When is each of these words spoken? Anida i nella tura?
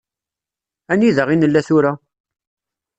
Anida 0.97 1.27
i 1.35 1.37
nella 1.37 1.61
tura? 1.69 1.91